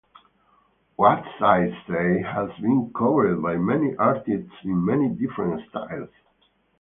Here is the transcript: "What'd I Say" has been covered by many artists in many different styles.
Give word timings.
"What'd 0.95 1.25
I 1.41 1.79
Say" 1.87 2.23
has 2.23 2.49
been 2.59 2.91
covered 2.91 3.39
by 3.43 3.57
many 3.57 3.95
artists 3.97 4.51
in 4.63 4.83
many 4.83 5.09
different 5.09 5.61
styles. 5.69 6.09